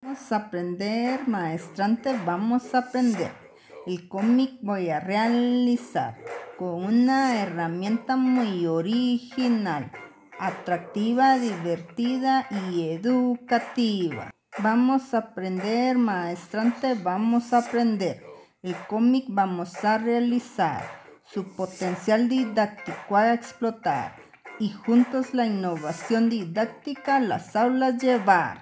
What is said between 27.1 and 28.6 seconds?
a las aulas llevar.